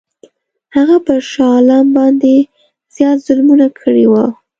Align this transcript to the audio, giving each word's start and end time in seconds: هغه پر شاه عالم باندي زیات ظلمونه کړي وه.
هغه 0.75 0.97
پر 1.05 1.19
شاه 1.31 1.51
عالم 1.55 1.85
باندي 1.95 2.37
زیات 2.95 3.17
ظلمونه 3.27 3.67
کړي 3.79 4.05
وه. 4.11 4.25